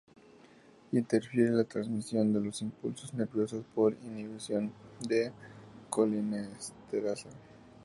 [0.93, 4.71] Interfiere la transmisión de los impulsos nerviosos por inhibición
[5.07, 5.33] de la
[5.91, 7.29] colinesterasa.